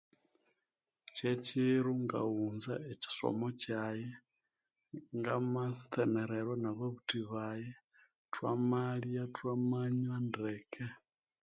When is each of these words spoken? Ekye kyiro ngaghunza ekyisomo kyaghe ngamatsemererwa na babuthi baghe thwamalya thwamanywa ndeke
Ekye 1.11 1.31
kyiro 1.45 1.91
ngaghunza 2.03 2.73
ekyisomo 2.91 3.47
kyaghe 3.61 4.09
ngamatsemererwa 5.17 6.55
na 6.63 6.69
babuthi 6.77 7.17
baghe 7.31 7.69
thwamalya 8.33 9.23
thwamanywa 9.35 10.17
ndeke 10.27 10.85